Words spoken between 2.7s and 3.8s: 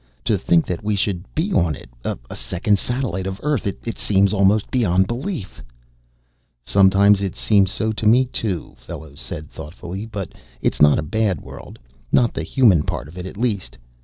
satellite of Earth's